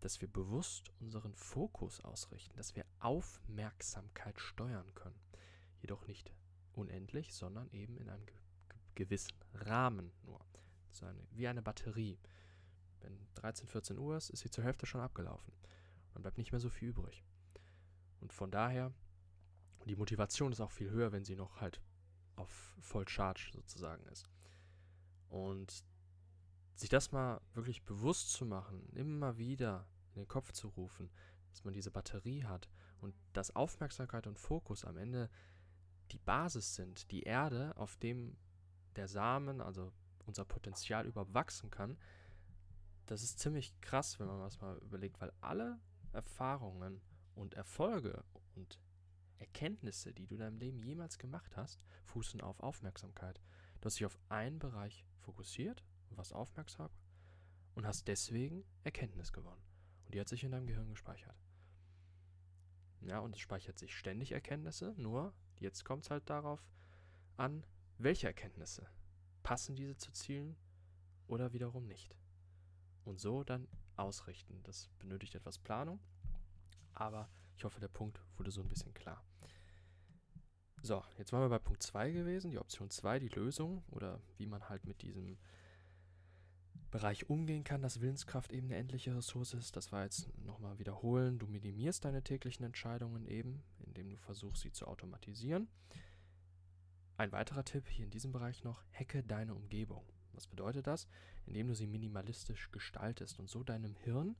dass 0.00 0.20
wir 0.20 0.28
bewusst 0.28 0.90
unseren 1.00 1.34
Fokus 1.34 2.00
ausrichten, 2.00 2.56
dass 2.56 2.74
wir 2.74 2.84
Aufmerksamkeit 3.00 4.38
steuern 4.40 4.94
können. 4.94 5.20
Jedoch 5.80 6.06
nicht 6.06 6.32
unendlich, 6.72 7.34
sondern 7.34 7.70
eben 7.70 7.96
in 7.98 8.08
einem 8.08 8.24
gewissen 8.94 9.34
Rahmen 9.54 10.12
nur. 10.24 10.44
So 10.90 11.06
eine, 11.06 11.20
wie 11.32 11.48
eine 11.48 11.62
Batterie. 11.62 12.18
Wenn 13.00 13.26
13, 13.34 13.68
14 13.68 13.98
Uhr 13.98 14.16
ist, 14.16 14.30
ist 14.30 14.40
sie 14.40 14.50
zur 14.50 14.64
Hälfte 14.64 14.86
schon 14.86 15.00
abgelaufen. 15.00 15.52
Dann 16.12 16.22
bleibt 16.22 16.38
nicht 16.38 16.52
mehr 16.52 16.60
so 16.60 16.68
viel 16.68 16.88
übrig. 16.88 17.24
Und 18.20 18.32
von 18.32 18.50
daher, 18.50 18.92
die 19.86 19.96
Motivation 19.96 20.52
ist 20.52 20.60
auch 20.60 20.72
viel 20.72 20.90
höher, 20.90 21.12
wenn 21.12 21.24
sie 21.24 21.36
noch 21.36 21.60
halt 21.60 21.80
auf 22.36 22.76
Voll 22.80 23.08
Charge 23.08 23.50
sozusagen 23.52 24.04
ist. 24.06 24.28
Und 25.28 25.84
sich 26.80 26.88
das 26.88 27.12
mal 27.12 27.40
wirklich 27.52 27.84
bewusst 27.84 28.32
zu 28.32 28.46
machen, 28.46 28.88
immer 28.94 29.36
wieder 29.36 29.86
in 30.14 30.22
den 30.22 30.28
Kopf 30.28 30.52
zu 30.52 30.68
rufen, 30.68 31.10
dass 31.50 31.64
man 31.64 31.74
diese 31.74 31.90
Batterie 31.90 32.44
hat 32.44 32.70
und 33.00 33.14
dass 33.32 33.54
Aufmerksamkeit 33.54 34.26
und 34.26 34.38
Fokus 34.38 34.84
am 34.84 34.96
Ende 34.96 35.28
die 36.10 36.18
Basis 36.18 36.74
sind, 36.74 37.10
die 37.10 37.22
Erde, 37.22 37.76
auf 37.76 37.96
dem 37.98 38.36
der 38.96 39.08
Samen, 39.08 39.60
also 39.60 39.92
unser 40.26 40.44
Potenzial 40.44 41.06
überhaupt 41.06 41.34
wachsen 41.34 41.70
kann, 41.70 41.98
das 43.06 43.22
ist 43.22 43.38
ziemlich 43.38 43.78
krass, 43.80 44.18
wenn 44.18 44.26
man 44.26 44.40
das 44.40 44.60
mal 44.60 44.78
überlegt, 44.78 45.20
weil 45.20 45.32
alle 45.40 45.78
Erfahrungen 46.12 47.00
und 47.34 47.54
Erfolge 47.54 48.24
und 48.54 48.78
Erkenntnisse, 49.38 50.12
die 50.12 50.26
du 50.26 50.34
in 50.34 50.40
deinem 50.40 50.58
Leben 50.58 50.82
jemals 50.82 51.18
gemacht 51.18 51.56
hast, 51.56 51.80
fußen 52.04 52.40
auf 52.40 52.60
Aufmerksamkeit. 52.60 53.40
Du 53.80 53.86
hast 53.86 53.98
dich 53.98 54.06
auf 54.06 54.18
einen 54.28 54.58
Bereich 54.58 55.04
fokussiert 55.18 55.84
und 56.10 56.18
warst 56.18 56.34
aufmerksam 56.34 56.90
und 57.74 57.86
hast 57.86 58.08
deswegen 58.08 58.64
Erkenntnis 58.82 59.32
gewonnen. 59.32 59.62
Und 60.04 60.14
die 60.14 60.20
hat 60.20 60.28
sich 60.28 60.44
in 60.44 60.52
deinem 60.52 60.66
Gehirn 60.66 60.90
gespeichert. 60.90 61.36
Ja, 63.02 63.20
und 63.20 63.34
es 63.34 63.40
speichert 63.40 63.78
sich 63.78 63.96
ständig 63.96 64.32
Erkenntnisse, 64.32 64.94
nur 64.98 65.32
jetzt 65.58 65.84
kommt 65.84 66.04
es 66.04 66.10
halt 66.10 66.28
darauf 66.28 66.66
an, 67.36 67.64
welche 67.96 68.26
Erkenntnisse 68.26 68.86
passen 69.42 69.76
diese 69.76 69.96
zu 69.96 70.12
Zielen 70.12 70.56
oder 71.26 71.52
wiederum 71.52 71.86
nicht. 71.86 72.16
Und 73.04 73.18
so 73.18 73.44
dann 73.44 73.66
ausrichten. 73.96 74.62
Das 74.64 74.88
benötigt 74.98 75.34
etwas 75.34 75.58
Planung, 75.58 76.00
aber 76.92 77.30
ich 77.56 77.64
hoffe, 77.64 77.80
der 77.80 77.88
Punkt 77.88 78.20
wurde 78.36 78.50
so 78.50 78.60
ein 78.60 78.68
bisschen 78.68 78.94
klar. 78.94 79.24
So, 80.82 81.04
jetzt 81.18 81.32
waren 81.32 81.42
wir 81.42 81.50
bei 81.50 81.58
Punkt 81.58 81.82
2 81.82 82.10
gewesen, 82.10 82.50
die 82.50 82.58
Option 82.58 82.88
2, 82.88 83.18
die 83.18 83.28
Lösung 83.28 83.84
oder 83.88 84.18
wie 84.38 84.46
man 84.46 84.68
halt 84.70 84.86
mit 84.86 85.02
diesem 85.02 85.38
Bereich 86.90 87.30
umgehen 87.30 87.62
kann, 87.62 87.82
dass 87.82 88.00
Willenskraft 88.00 88.52
eben 88.52 88.66
eine 88.66 88.76
endliche 88.76 89.14
Ressource 89.14 89.54
ist. 89.54 89.76
Das 89.76 89.92
war 89.92 90.04
jetzt 90.04 90.28
nochmal 90.44 90.78
wiederholen. 90.78 91.38
Du 91.38 91.46
minimierst 91.46 92.04
deine 92.04 92.22
täglichen 92.22 92.64
Entscheidungen 92.64 93.26
eben, 93.26 93.62
indem 93.78 94.10
du 94.10 94.16
versuchst, 94.16 94.62
sie 94.62 94.72
zu 94.72 94.86
automatisieren. 94.86 95.68
Ein 97.16 97.32
weiterer 97.32 97.64
Tipp 97.64 97.88
hier 97.88 98.04
in 98.04 98.10
diesem 98.10 98.32
Bereich 98.32 98.64
noch, 98.64 98.82
hacke 98.92 99.22
deine 99.22 99.54
Umgebung. 99.54 100.02
Was 100.32 100.46
bedeutet 100.46 100.86
das? 100.86 101.06
Indem 101.46 101.68
du 101.68 101.74
sie 101.74 101.86
minimalistisch 101.86 102.70
gestaltest 102.70 103.38
und 103.38 103.48
so 103.48 103.62
deinem 103.62 103.94
Hirn 103.96 104.36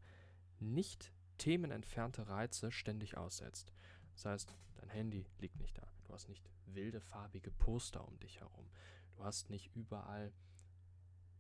nicht 0.59 1.12
themenentfernte 1.38 2.28
Reize 2.28 2.73
ständig 2.73 3.16
aussetzt. 3.16 3.73
Das 4.14 4.25
heißt, 4.25 4.57
dein 4.76 4.88
Handy 4.88 5.26
liegt 5.38 5.59
nicht 5.61 5.78
da. 5.78 5.87
Du 6.04 6.12
hast 6.12 6.28
nicht 6.28 6.50
wilde 6.66 7.00
farbige 7.00 7.50
Poster 7.50 8.07
um 8.07 8.19
dich 8.19 8.40
herum. 8.40 8.69
Du 9.16 9.25
hast 9.25 9.50
nicht 9.50 9.75
überall 9.75 10.33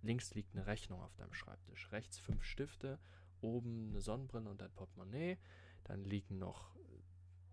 links 0.02 0.34
liegt 0.34 0.54
eine 0.54 0.66
Rechnung 0.66 1.00
auf 1.00 1.14
deinem 1.16 1.32
Schreibtisch, 1.32 1.90
rechts 1.92 2.18
fünf 2.18 2.42
Stifte, 2.44 2.98
oben 3.40 3.90
eine 3.90 4.00
Sonnenbrille 4.00 4.48
und 4.48 4.62
ein 4.62 4.72
Portemonnaie. 4.72 5.38
Dann 5.84 6.04
liegen 6.04 6.38
noch 6.38 6.76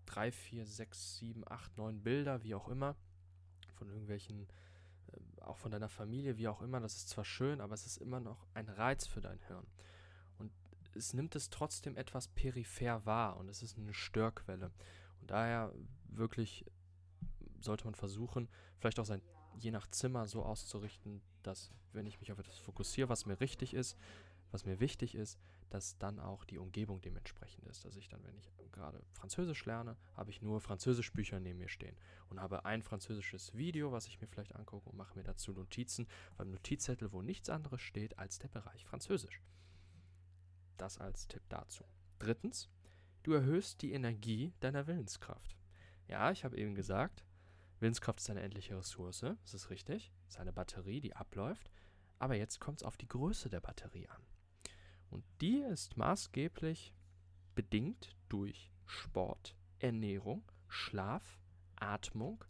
drei, 0.06 0.32
vier, 0.32 0.66
sechs, 0.66 1.18
sieben, 1.18 1.44
acht, 1.50 1.76
neun 1.76 2.02
Bilder, 2.02 2.42
wie 2.42 2.54
auch 2.54 2.68
immer, 2.68 2.96
von 3.74 3.88
irgendwelchen, 3.88 4.48
äh, 5.12 5.42
auch 5.42 5.56
von 5.56 5.70
deiner 5.70 5.88
Familie, 5.88 6.36
wie 6.36 6.48
auch 6.48 6.62
immer. 6.62 6.80
Das 6.80 6.96
ist 6.96 7.08
zwar 7.10 7.24
schön, 7.24 7.60
aber 7.60 7.74
es 7.74 7.86
ist 7.86 7.98
immer 7.98 8.20
noch 8.20 8.46
ein 8.54 8.68
Reiz 8.68 9.06
für 9.06 9.20
dein 9.20 9.40
Hirn. 9.40 9.66
Und 10.38 10.52
es 10.94 11.12
nimmt 11.12 11.36
es 11.36 11.50
trotzdem 11.50 11.96
etwas 11.96 12.28
peripher 12.28 13.04
wahr 13.04 13.36
und 13.36 13.48
es 13.48 13.62
ist 13.62 13.76
eine 13.76 13.94
Störquelle. 13.94 14.72
Und 15.20 15.30
daher 15.30 15.74
wirklich 16.04 16.64
sollte 17.60 17.84
man 17.84 17.94
versuchen, 17.94 18.48
vielleicht 18.78 19.00
auch 19.00 19.04
sein 19.04 19.22
je 19.58 19.70
nach 19.70 19.88
Zimmer 19.88 20.26
so 20.26 20.44
auszurichten, 20.44 21.20
dass 21.48 21.72
wenn 21.92 22.06
ich 22.06 22.20
mich 22.20 22.30
auf 22.30 22.38
etwas 22.38 22.58
fokussiere, 22.58 23.08
was 23.08 23.26
mir 23.26 23.40
richtig 23.40 23.74
ist, 23.74 23.96
was 24.50 24.64
mir 24.64 24.80
wichtig 24.80 25.14
ist, 25.14 25.38
dass 25.70 25.98
dann 25.98 26.20
auch 26.20 26.44
die 26.44 26.58
Umgebung 26.58 27.00
dementsprechend 27.00 27.66
ist. 27.66 27.84
Dass 27.84 27.96
ich 27.96 28.08
dann, 28.08 28.22
wenn 28.24 28.36
ich 28.36 28.50
gerade 28.72 29.02
Französisch 29.12 29.64
lerne, 29.64 29.96
habe 30.14 30.30
ich 30.30 30.42
nur 30.42 30.60
Französischbücher 30.60 31.40
neben 31.40 31.58
mir 31.58 31.68
stehen 31.68 31.96
und 32.30 32.40
habe 32.40 32.64
ein 32.64 32.82
französisches 32.82 33.54
Video, 33.54 33.92
was 33.92 34.06
ich 34.06 34.20
mir 34.20 34.26
vielleicht 34.26 34.54
angucke 34.54 34.88
und 34.88 34.96
mache 34.96 35.16
mir 35.16 35.24
dazu 35.24 35.52
Notizen 35.52 36.06
beim 36.36 36.50
Notizzettel, 36.50 37.12
wo 37.12 37.22
nichts 37.22 37.50
anderes 37.50 37.80
steht 37.80 38.18
als 38.18 38.38
der 38.38 38.48
Bereich 38.48 38.84
Französisch. 38.84 39.42
Das 40.76 40.98
als 40.98 41.26
Tipp 41.26 41.42
dazu. 41.48 41.84
Drittens, 42.18 42.70
du 43.22 43.32
erhöhst 43.32 43.82
die 43.82 43.92
Energie 43.92 44.52
deiner 44.60 44.86
Willenskraft. 44.86 45.56
Ja, 46.06 46.30
ich 46.30 46.44
habe 46.44 46.56
eben 46.56 46.74
gesagt, 46.74 47.24
Willenskraft 47.80 48.20
ist 48.20 48.30
eine 48.30 48.42
endliche 48.42 48.76
Ressource, 48.76 49.20
das 49.20 49.54
ist 49.54 49.70
richtig. 49.70 50.12
Das 50.24 50.34
ist 50.34 50.40
eine 50.40 50.52
Batterie, 50.52 51.00
die 51.00 51.14
abläuft. 51.14 51.70
Aber 52.18 52.34
jetzt 52.34 52.60
kommt 52.60 52.80
es 52.80 52.82
auf 52.82 52.96
die 52.96 53.08
Größe 53.08 53.48
der 53.48 53.60
Batterie 53.60 54.08
an. 54.08 54.22
Und 55.10 55.24
die 55.40 55.60
ist 55.60 55.96
maßgeblich 55.96 56.94
bedingt 57.54 58.16
durch 58.28 58.70
Sport, 58.84 59.56
Ernährung, 59.78 60.42
Schlaf, 60.66 61.38
Atmung 61.76 62.44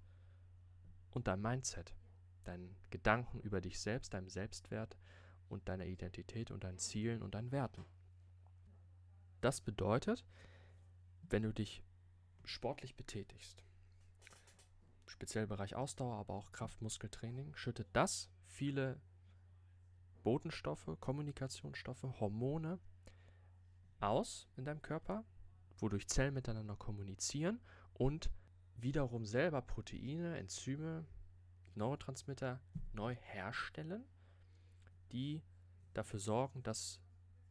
und 1.10 1.28
dein 1.28 1.40
Mindset. 1.40 1.94
Deinen 2.44 2.76
Gedanken 2.90 3.40
über 3.40 3.60
dich 3.60 3.78
selbst, 3.78 4.14
deinem 4.14 4.28
Selbstwert 4.28 4.96
und 5.48 5.68
deiner 5.68 5.86
Identität 5.86 6.50
und 6.50 6.64
deinen 6.64 6.78
Zielen 6.78 7.22
und 7.22 7.34
deinen 7.34 7.52
Werten. 7.52 7.84
Das 9.40 9.60
bedeutet, 9.60 10.24
wenn 11.28 11.42
du 11.42 11.52
dich 11.52 11.82
sportlich 12.44 12.96
betätigst, 12.96 13.62
speziell 15.08 15.44
im 15.44 15.48
Bereich 15.48 15.74
Ausdauer, 15.74 16.16
aber 16.16 16.34
auch 16.34 16.52
Kraft-Muskeltraining, 16.52 17.54
schüttet 17.54 17.88
das 17.92 18.30
viele 18.46 19.00
Botenstoffe, 20.22 20.96
Kommunikationsstoffe, 21.00 22.02
Hormone 22.20 22.78
aus 24.00 24.48
in 24.56 24.64
deinem 24.64 24.82
Körper, 24.82 25.24
wodurch 25.78 26.06
Zellen 26.08 26.34
miteinander 26.34 26.76
kommunizieren 26.76 27.60
und 27.94 28.30
wiederum 28.76 29.24
selber 29.24 29.62
Proteine, 29.62 30.36
Enzyme, 30.38 31.06
Neurotransmitter 31.74 32.60
neu 32.92 33.14
herstellen, 33.14 34.04
die 35.12 35.42
dafür 35.94 36.20
sorgen, 36.20 36.62
dass 36.62 37.00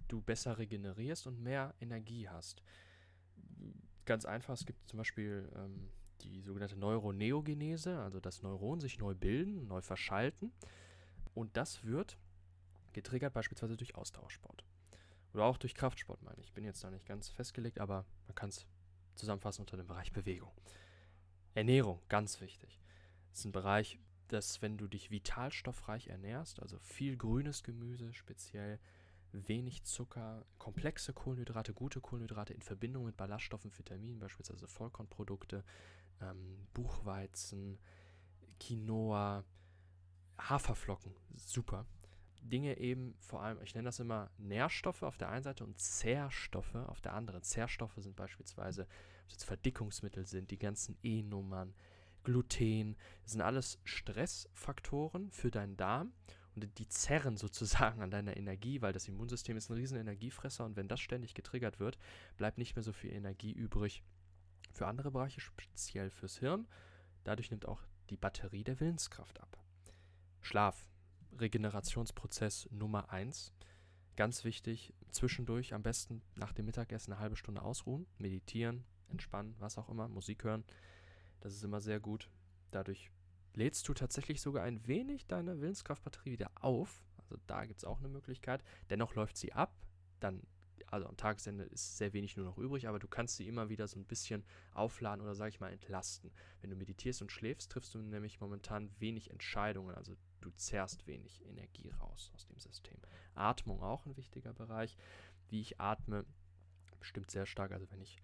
du 0.08 0.22
besser 0.22 0.58
regenerierst 0.58 1.28
und 1.28 1.42
mehr 1.42 1.74
Energie 1.80 2.30
hast. 2.30 2.62
Ganz 4.06 4.26
einfach, 4.26 4.54
es 4.54 4.66
gibt 4.66 4.88
zum 4.88 4.98
Beispiel 4.98 5.52
ähm, 5.56 5.90
die 6.28 6.42
sogenannte 6.42 6.76
Neuroneogenese, 6.76 8.00
also 8.00 8.20
das 8.20 8.42
Neuron 8.42 8.80
sich 8.80 9.00
neu 9.00 9.16
bilden, 9.16 9.68
neu 9.68 9.82
verschalten. 9.82 10.52
Und 11.34 11.56
das 11.58 11.84
wird 11.84 12.18
getriggert 12.94 13.34
beispielsweise 13.34 13.78
durch 13.78 13.96
Austauschsport. 13.96 14.64
Oder 15.34 15.46
auch 15.46 15.58
durch 15.58 15.76
Kraftsport, 15.76 16.24
meine 16.24 16.40
ich. 16.40 16.48
Ich 16.48 16.54
bin 16.54 16.64
jetzt 16.64 16.84
da 16.84 16.90
nicht 16.90 17.06
ganz 17.06 17.30
festgelegt, 17.30 17.80
aber 17.80 18.06
man 18.28 18.36
kann 18.36 18.50
es 18.50 18.66
zusammenfassen 19.16 19.62
unter 19.62 19.78
dem 19.78 19.88
Bereich 19.88 20.12
Bewegung. 20.12 20.52
Ernährung, 21.54 22.02
ganz 22.10 22.42
wichtig. 22.42 22.80
Das 23.30 23.40
ist 23.40 23.46
ein 23.46 23.52
Bereich, 23.52 24.00
dass 24.28 24.62
wenn 24.62 24.78
du 24.78 24.88
dich 24.88 25.12
vitalstoffreich 25.12 26.08
ernährst, 26.08 26.62
also 26.62 26.80
viel 26.80 27.18
grünes 27.18 27.64
Gemüse, 27.64 28.14
speziell 28.14 28.80
wenig 29.32 29.84
Zucker, 29.84 30.46
komplexe 30.58 31.14
Kohlenhydrate, 31.14 31.74
gute 31.74 32.02
Kohlenhydrate 32.02 32.54
in 32.54 32.62
Verbindung 32.62 33.06
mit 33.06 33.18
Ballaststoffen, 33.18 33.78
Vitaminen, 33.78 34.20
beispielsweise 34.20 34.68
Vollkornprodukte, 34.68 35.64
ähm, 36.22 36.68
Buchweizen, 36.74 37.80
Quinoa, 38.60 39.44
Haferflocken, 40.38 41.14
super. 41.36 41.86
Dinge 42.42 42.78
eben 42.78 43.16
vor 43.20 43.42
allem, 43.42 43.62
ich 43.62 43.76
nenne 43.76 43.88
das 43.88 44.00
immer 44.00 44.30
Nährstoffe 44.38 45.04
auf 45.04 45.18
der 45.18 45.30
einen 45.30 45.44
Seite 45.44 45.64
und 45.64 45.80
Zerrstoffe 45.80 46.76
auf 46.76 47.02
der 47.02 47.14
anderen. 47.14 47.42
Zerrstoffe 47.44 47.98
sind 47.98 48.16
beispielsweise, 48.16 48.84
ob 48.84 49.28
es 49.28 49.34
jetzt 49.34 49.46
Verdickungsmittel 49.46 50.26
sind, 50.26 50.52
die 50.52 50.60
ganzen 50.60 50.98
E-Nummern, 51.04 51.74
Gluten, 52.24 52.96
das 53.24 53.34
sind 53.34 53.42
alles 53.42 53.80
Stressfaktoren 53.84 55.32
für 55.32 55.52
deinen 55.52 55.78
Darm 55.78 56.14
und 56.56 56.78
die 56.78 56.88
zerren 56.88 57.38
sozusagen 57.38 58.02
an 58.02 58.12
deiner 58.12 58.38
Energie, 58.38 58.82
weil 58.82 58.94
das 58.94 59.08
Immunsystem 59.08 59.58
ist 59.58 59.70
ein 59.70 59.78
riesen 59.78 59.98
Energiefresser 59.98 60.66
und 60.66 60.76
wenn 60.76 60.88
das 60.88 61.00
ständig 61.00 61.34
getriggert 61.34 61.80
wird, 61.80 61.98
bleibt 62.38 62.58
nicht 62.58 62.76
mehr 62.76 62.84
so 62.84 62.94
viel 62.94 63.14
Energie 63.14 63.52
übrig 63.52 64.04
für 64.78 64.88
andere 64.88 65.12
Bereiche, 65.12 65.42
speziell 65.42 66.10
fürs 66.10 66.38
Hirn. 66.38 66.68
Dadurch 67.24 67.52
nimmt 67.52 67.66
auch 67.66 67.82
die 68.10 68.18
Batterie 68.18 68.64
der 68.64 68.80
Willenskraft 68.80 69.42
ab. 69.42 69.58
Schlaf, 70.42 70.90
Regenerationsprozess 71.38 72.70
Nummer 72.72 73.12
1. 73.12 73.54
Ganz 74.16 74.44
wichtig, 74.44 74.94
zwischendurch 75.12 75.74
am 75.74 75.84
besten 75.84 76.22
nach 76.36 76.54
dem 76.54 76.66
Mittagessen 76.66 77.12
eine 77.12 77.22
halbe 77.22 77.36
Stunde 77.36 77.62
ausruhen, 77.62 78.08
meditieren, 78.18 78.86
entspannen, 79.10 79.56
was 79.60 79.78
auch 79.78 79.90
immer, 79.90 80.08
Musik 80.08 80.44
hören. 80.44 80.64
Das 81.42 81.54
ist 81.54 81.64
immer 81.64 81.82
sehr 81.82 82.00
gut. 82.00 82.30
Dadurch 82.72 83.12
lädst 83.54 83.88
du 83.88 83.94
tatsächlich 83.94 84.42
sogar 84.42 84.64
ein 84.64 84.88
wenig 84.88 85.28
deine 85.28 85.60
Willenskraftbatterie 85.60 86.32
wieder 86.32 86.52
auf. 86.56 87.04
Also 87.18 87.36
da 87.48 87.66
gibt 87.66 87.80
es 87.80 87.86
auch 87.86 88.00
eine 88.00 88.10
Möglichkeit. 88.10 88.64
Dennoch 88.90 89.16
läuft 89.16 89.38
sie 89.38 89.54
ab. 89.54 89.76
Dann 90.20 90.42
also 90.90 91.08
am 91.08 91.18
Tagesende 91.18 91.66
ist 91.66 91.98
sehr 91.98 92.14
wenig 92.14 92.38
nur 92.38 92.46
noch 92.46 92.58
übrig, 92.58 92.88
aber 92.88 93.00
du 93.00 93.08
kannst 93.08 93.36
sie 93.36 93.48
immer 93.48 93.70
wieder 93.70 93.88
so 93.88 94.00
ein 94.00 94.06
bisschen 94.06 94.44
aufladen 94.74 95.24
oder 95.24 95.36
sage 95.36 95.50
ich 95.50 95.60
mal 95.60 95.72
entlasten. 95.72 96.32
Wenn 96.62 96.70
du 96.70 96.76
meditierst 96.76 97.22
und 97.22 97.32
schläfst, 97.32 97.72
triffst 97.72 97.94
du 97.94 98.00
nämlich 98.00 98.40
momentan 98.40 98.90
wenig 99.00 99.32
Entscheidungen, 99.32 99.96
also 99.96 100.16
du 100.42 100.50
zerrst 100.52 101.06
wenig 101.06 101.46
Energie 101.46 101.90
raus 101.90 102.32
aus 102.34 102.48
dem 102.48 102.58
System. 102.58 102.98
Atmung 103.36 103.82
auch 103.84 104.06
ein 104.06 104.16
wichtiger 104.16 104.54
Bereich. 104.54 104.96
Wie 105.50 105.62
ich 105.62 105.80
atme, 105.80 106.26
bestimmt 107.00 107.32
sehr 107.32 107.46
stark, 107.46 107.72
also 107.72 107.90
wenn 107.92 108.02
ich 108.02 108.18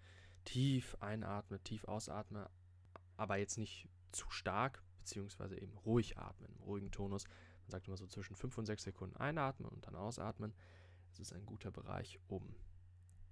tief 0.44 0.96
einatme, 1.00 1.62
tief 1.62 1.84
ausatme, 1.84 2.50
aber 3.16 3.36
jetzt 3.36 3.58
nicht 3.58 3.88
zu 4.12 4.30
stark, 4.30 4.82
beziehungsweise 4.98 5.58
eben 5.58 5.76
ruhig 5.78 6.18
atmen, 6.18 6.50
im 6.56 6.62
ruhigen 6.62 6.90
Tonus. 6.90 7.24
Man 7.62 7.70
sagt 7.70 7.88
immer 7.88 7.96
so 7.96 8.06
zwischen 8.06 8.34
5 8.34 8.58
und 8.58 8.66
6 8.66 8.82
Sekunden 8.84 9.16
einatmen 9.16 9.68
und 9.68 9.86
dann 9.86 9.96
ausatmen. 9.96 10.54
Das 11.14 11.20
ist 11.20 11.32
ein 11.32 11.46
guter 11.46 11.70
Bereich, 11.70 12.18
um 12.26 12.56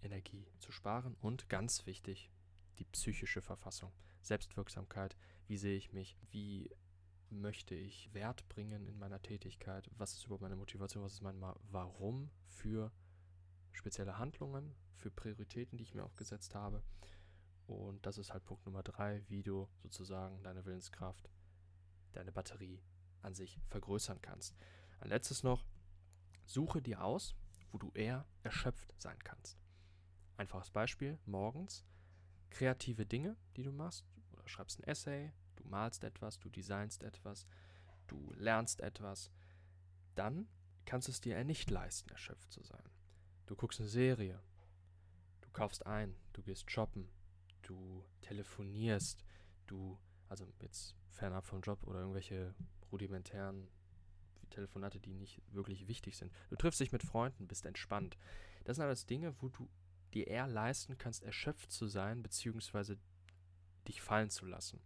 Energie 0.03 0.47
zu 0.61 0.71
sparen. 0.71 1.17
Und 1.21 1.49
ganz 1.49 1.85
wichtig, 1.85 2.31
die 2.79 2.85
psychische 2.85 3.43
Verfassung. 3.43 3.93
Selbstwirksamkeit. 4.21 5.17
Wie 5.49 5.57
sehe 5.57 5.77
ich 5.77 5.93
mich? 5.93 6.17
Wie 6.31 6.71
möchte 7.29 7.75
ich 7.75 8.15
Wert 8.15 8.49
bringen 8.49 8.87
in 8.87 9.01
meiner 9.01 9.21
Tätigkeit? 9.21 9.91
Was 9.97 10.13
ist 10.13 10.25
überhaupt 10.25 10.43
meine 10.43 10.55
Motivation? 10.55 11.03
Was 11.03 11.15
ist 11.15 11.23
mein 11.23 11.41
Warum 11.73 12.31
für 12.47 12.93
spezielle 13.73 14.17
Handlungen, 14.17 14.77
für 14.95 15.11
Prioritäten, 15.11 15.77
die 15.77 15.83
ich 15.83 15.95
mir 15.95 16.05
auch 16.05 16.15
gesetzt 16.15 16.55
habe? 16.55 16.85
Und 17.67 18.07
das 18.07 18.17
ist 18.17 18.33
halt 18.33 18.45
Punkt 18.45 18.65
Nummer 18.65 18.85
drei, 18.85 19.25
wie 19.29 19.43
du 19.43 19.69
sozusagen 19.83 20.41
deine 20.45 20.65
Willenskraft, 20.67 21.29
deine 22.13 22.31
Batterie 22.31 22.81
an 23.23 23.35
sich 23.35 23.61
vergrößern 23.67 24.23
kannst. 24.23 24.57
Ein 25.01 25.09
letztes 25.09 25.43
noch, 25.43 25.67
suche 26.45 26.81
dir 26.81 27.03
aus, 27.03 27.35
wo 27.73 27.79
du 27.79 27.91
eher 27.95 28.27
erschöpft 28.43 28.95
sein 29.01 29.19
kannst. 29.25 29.59
Einfaches 30.37 30.71
Beispiel, 30.71 31.19
morgens. 31.27 31.85
Kreative 32.51 33.07
Dinge, 33.07 33.37
die 33.57 33.63
du 33.63 33.73
machst, 33.73 34.05
oder 34.31 34.47
schreibst 34.47 34.79
ein 34.79 34.85
Essay, 34.85 35.33
du 35.57 35.65
malst 35.65 36.05
etwas, 36.05 36.39
du 36.39 36.51
designst 36.51 37.03
etwas, 37.03 37.47
du 38.07 38.33
lernst 38.37 38.81
etwas, 38.81 39.31
dann 40.15 40.47
kannst 40.85 41.09
du 41.09 41.13
es 41.13 41.21
dir 41.21 41.37
eher 41.37 41.45
nicht 41.45 41.71
leisten, 41.71 42.11
erschöpft 42.11 42.53
zu 42.53 42.63
sein. 42.63 42.85
Du 43.47 43.57
guckst 43.57 43.81
eine 43.81 43.89
Serie, 43.89 44.43
du 45.41 45.51
kaufst 45.51 45.87
ein, 45.87 46.15
du 46.35 46.43
gehst 46.43 46.71
shoppen, 46.71 47.09
du 47.63 48.05
telefonierst, 48.21 49.25
du, 49.67 49.99
also 50.29 50.53
jetzt 50.61 50.95
fernab 51.09 51.47
vom 51.47 51.63
Job 51.63 51.83
oder 51.85 52.01
irgendwelche 52.01 52.55
rudimentären 52.91 53.69
Telefonate, 54.53 55.01
die 55.01 55.15
nicht 55.15 55.41
wirklich 55.51 55.89
wichtig 55.89 56.17
sind. 56.17 56.33
Du 56.51 56.57
triffst 56.57 56.81
dich 56.81 56.93
mit 56.93 57.03
Freunden, 57.03 57.49
bist 57.49 57.67
entspannt. 57.67 58.17
Das 58.65 58.77
sind 58.77 58.85
alles 58.85 59.07
Dinge, 59.07 59.35
wo 59.41 59.49
du 59.49 59.69
dir 60.15 60.27
eher 60.27 60.47
leisten 60.47 60.99
kannst, 60.99 61.23
erschöpft 61.23 61.73
zu 61.73 61.87
sein, 61.87 62.23
beziehungsweise 62.23 62.99
dich 63.89 64.03
fallen 64.03 64.31
zu 64.31 64.47
lassen. 64.47 64.81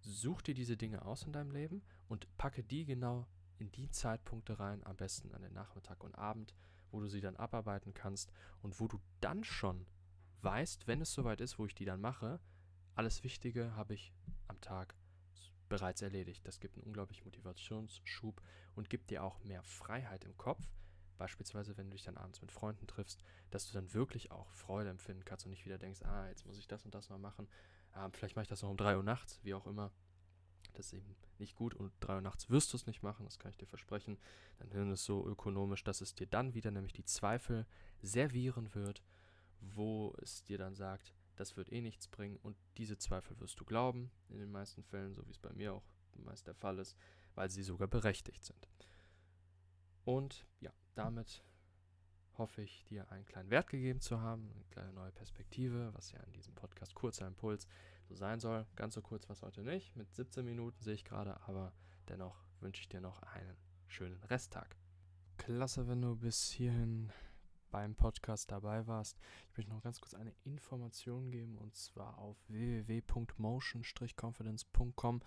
Such 0.00 0.42
dir 0.42 0.54
diese 0.54 0.76
Dinge 0.76 1.04
aus 1.04 1.24
in 1.24 1.32
deinem 1.32 1.50
Leben 1.50 1.82
und 2.08 2.28
packe 2.38 2.62
die 2.62 2.84
genau 2.84 3.26
in 3.58 3.72
die 3.72 3.90
Zeitpunkte 3.90 4.58
rein, 4.58 4.84
am 4.86 4.96
besten 4.96 5.34
an 5.34 5.42
den 5.42 5.52
Nachmittag 5.52 6.04
und 6.04 6.14
Abend, 6.14 6.54
wo 6.90 7.00
du 7.00 7.08
sie 7.08 7.20
dann 7.20 7.36
abarbeiten 7.36 7.94
kannst 7.94 8.30
und 8.62 8.78
wo 8.80 8.86
du 8.86 9.00
dann 9.20 9.44
schon 9.44 9.86
weißt, 10.42 10.86
wenn 10.86 11.00
es 11.00 11.12
soweit 11.12 11.40
ist, 11.40 11.58
wo 11.58 11.66
ich 11.66 11.74
die 11.74 11.84
dann 11.84 12.00
mache, 12.00 12.40
alles 12.94 13.24
Wichtige 13.24 13.74
habe 13.74 13.94
ich 13.94 14.12
am 14.46 14.60
Tag 14.60 14.94
bereits 15.68 16.02
erledigt. 16.02 16.46
Das 16.46 16.60
gibt 16.60 16.76
einen 16.76 16.84
unglaublichen 16.84 17.24
Motivationsschub 17.24 18.40
und 18.74 18.90
gibt 18.90 19.10
dir 19.10 19.22
auch 19.22 19.42
mehr 19.44 19.62
Freiheit 19.62 20.24
im 20.24 20.36
Kopf. 20.36 20.62
Beispielsweise, 21.18 21.76
wenn 21.76 21.86
du 21.86 21.96
dich 21.96 22.04
dann 22.04 22.18
abends 22.18 22.42
mit 22.42 22.52
Freunden 22.52 22.86
triffst, 22.86 23.22
dass 23.50 23.66
du 23.66 23.72
dann 23.72 23.94
wirklich 23.94 24.30
auch 24.30 24.52
Freude 24.52 24.90
empfinden 24.90 25.24
kannst 25.24 25.46
und 25.46 25.50
nicht 25.50 25.64
wieder 25.64 25.78
denkst, 25.78 26.02
ah, 26.02 26.28
jetzt 26.28 26.44
muss 26.46 26.58
ich 26.58 26.68
das 26.68 26.84
und 26.84 26.94
das 26.94 27.08
noch 27.08 27.18
machen. 27.18 27.48
Ah, 27.92 28.10
vielleicht 28.12 28.36
mache 28.36 28.42
ich 28.42 28.48
das 28.48 28.62
noch 28.62 28.70
um 28.70 28.76
3 28.76 28.96
Uhr 28.96 29.02
nachts, 29.02 29.40
wie 29.42 29.54
auch 29.54 29.66
immer. 29.66 29.92
Das 30.74 30.86
ist 30.86 30.92
eben 30.92 31.16
nicht 31.38 31.56
gut 31.56 31.74
und 31.74 31.92
3 32.00 32.16
Uhr 32.16 32.20
nachts 32.20 32.50
wirst 32.50 32.72
du 32.72 32.76
es 32.76 32.86
nicht 32.86 33.02
machen, 33.02 33.24
das 33.24 33.38
kann 33.38 33.50
ich 33.50 33.56
dir 33.56 33.66
versprechen. 33.66 34.18
Dein 34.58 34.70
Hirn 34.72 34.90
ist 34.90 35.04
so 35.04 35.26
ökonomisch, 35.26 35.84
dass 35.84 36.02
es 36.02 36.14
dir 36.14 36.26
dann 36.26 36.52
wieder 36.52 36.70
nämlich 36.70 36.92
die 36.92 37.04
Zweifel 37.04 37.66
servieren 38.02 38.74
wird 38.74 39.02
wo 39.60 40.14
es 40.22 40.42
dir 40.44 40.58
dann 40.58 40.74
sagt, 40.74 41.12
das 41.36 41.56
wird 41.56 41.72
eh 41.72 41.80
nichts 41.80 42.08
bringen 42.08 42.38
und 42.42 42.56
diese 42.76 42.98
Zweifel 42.98 43.38
wirst 43.40 43.60
du 43.60 43.64
glauben, 43.64 44.10
in 44.28 44.38
den 44.38 44.50
meisten 44.50 44.82
Fällen, 44.82 45.14
so 45.14 45.26
wie 45.26 45.30
es 45.30 45.38
bei 45.38 45.52
mir 45.52 45.74
auch 45.74 45.84
meist 46.14 46.46
der 46.46 46.54
Fall 46.54 46.78
ist, 46.78 46.96
weil 47.34 47.50
sie 47.50 47.62
sogar 47.62 47.88
berechtigt 47.88 48.44
sind. 48.44 48.68
Und 50.04 50.46
ja, 50.60 50.72
damit 50.94 51.42
hoffe 52.38 52.62
ich, 52.62 52.84
dir 52.84 53.10
einen 53.10 53.24
kleinen 53.24 53.50
Wert 53.50 53.68
gegeben 53.68 54.00
zu 54.00 54.20
haben, 54.20 54.50
eine 54.54 54.64
kleine 54.64 54.92
neue 54.92 55.12
Perspektive, 55.12 55.92
was 55.94 56.12
ja 56.12 56.20
in 56.20 56.32
diesem 56.32 56.54
Podcast 56.54 56.94
kurzer 56.94 57.26
Impuls 57.26 57.66
so 58.08 58.14
sein 58.14 58.40
soll. 58.40 58.66
Ganz 58.76 58.94
so 58.94 59.02
kurz 59.02 59.28
war 59.28 59.34
es 59.34 59.42
heute 59.42 59.62
nicht, 59.62 59.96
mit 59.96 60.14
17 60.14 60.44
Minuten 60.44 60.80
sehe 60.82 60.94
ich 60.94 61.04
gerade, 61.04 61.40
aber 61.42 61.72
dennoch 62.08 62.44
wünsche 62.60 62.82
ich 62.82 62.88
dir 62.88 63.00
noch 63.00 63.22
einen 63.22 63.56
schönen 63.86 64.22
Resttag. 64.24 64.76
Klasse, 65.38 65.88
wenn 65.88 66.02
du 66.02 66.16
bis 66.16 66.50
hierhin 66.50 67.12
beim 67.70 67.94
Podcast 67.94 68.50
dabei 68.50 68.86
warst. 68.86 69.18
Ich 69.50 69.56
möchte 69.56 69.72
noch 69.72 69.82
ganz 69.82 70.00
kurz 70.00 70.14
eine 70.14 70.34
Information 70.44 71.30
geben 71.30 71.56
und 71.58 71.74
zwar 71.74 72.18
auf 72.18 72.36
www.motion-confidence.com 72.48 75.20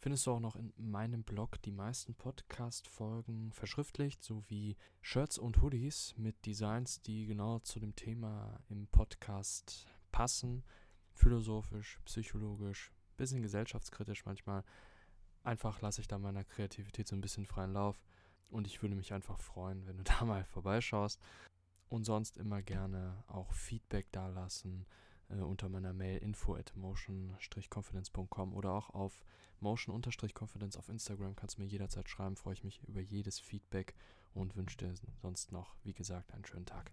findest 0.00 0.26
du 0.26 0.32
auch 0.32 0.40
noch 0.40 0.56
in 0.56 0.72
meinem 0.78 1.22
Blog 1.22 1.60
die 1.62 1.72
meisten 1.72 2.14
Podcast-Folgen 2.14 3.52
verschriftlicht, 3.52 4.24
sowie 4.24 4.76
Shirts 5.02 5.38
und 5.38 5.60
Hoodies 5.60 6.14
mit 6.16 6.46
Designs, 6.46 7.02
die 7.02 7.26
genau 7.26 7.58
zu 7.58 7.80
dem 7.80 7.94
Thema 7.94 8.60
im 8.70 8.86
Podcast 8.86 9.86
passen. 10.10 10.64
Philosophisch, 11.12 12.00
psychologisch, 12.06 12.92
bisschen 13.18 13.42
gesellschaftskritisch 13.42 14.24
manchmal. 14.24 14.64
Einfach 15.42 15.82
lasse 15.82 16.00
ich 16.00 16.08
da 16.08 16.18
meiner 16.18 16.44
Kreativität 16.44 17.06
so 17.06 17.14
ein 17.14 17.20
bisschen 17.20 17.44
freien 17.44 17.74
Lauf. 17.74 18.02
Und 18.48 18.66
ich 18.66 18.80
würde 18.80 18.94
mich 18.94 19.12
einfach 19.12 19.38
freuen, 19.38 19.86
wenn 19.86 19.98
du 19.98 20.04
da 20.18 20.24
mal 20.24 20.44
vorbeischaust. 20.44 21.20
Und 21.90 22.04
sonst 22.04 22.38
immer 22.38 22.62
gerne 22.62 23.22
auch 23.26 23.52
Feedback 23.52 24.10
dalassen 24.12 24.86
äh, 25.28 25.34
unter 25.34 25.68
meiner 25.68 25.92
Mail 25.92 26.18
info 26.18 26.54
at 26.54 26.74
motion-confidence.com 26.76 28.54
oder 28.54 28.72
auch 28.72 28.90
auf 28.90 29.24
motion-confidence 29.58 30.76
auf 30.76 30.88
Instagram 30.88 31.36
kannst 31.36 31.58
du 31.58 31.62
mir 31.62 31.68
jederzeit 31.68 32.08
schreiben. 32.08 32.36
Freue 32.36 32.54
ich 32.54 32.64
mich 32.64 32.80
über 32.84 33.00
jedes 33.00 33.38
Feedback 33.38 33.94
und 34.34 34.56
wünsche 34.56 34.78
dir 34.78 34.94
sonst 35.20 35.52
noch, 35.52 35.74
wie 35.82 35.92
gesagt, 35.92 36.32
einen 36.32 36.46
schönen 36.46 36.66
Tag. 36.66 36.92